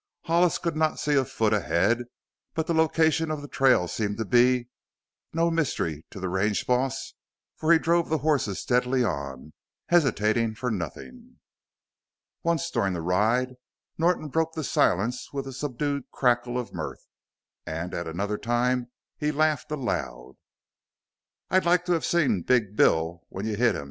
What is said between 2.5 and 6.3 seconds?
but the location of the trail seemed to be no mystery to the